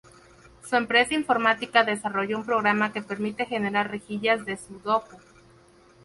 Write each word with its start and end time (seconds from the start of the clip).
Su 0.67 0.77
empresa 0.77 1.13
informática 1.13 1.83
desarrolló 1.83 2.35
un 2.39 2.43
programa 2.43 2.91
que 2.91 3.03
permite 3.03 3.45
generar 3.45 3.91
rejillas 3.91 4.47
de 4.47 4.57
Sudoku. 4.57 5.17